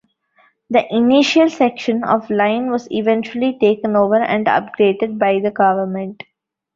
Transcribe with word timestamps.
The 0.71 0.83
initial 0.91 1.47
section 1.51 2.03
of 2.03 2.27
line 2.31 2.71
was 2.71 2.87
eventually 2.91 3.59
taken 3.59 3.95
over 3.95 4.15
and 4.15 4.47
upgraded 4.47 5.19
by 5.19 5.39
the 5.41 5.51
government. 5.51 6.23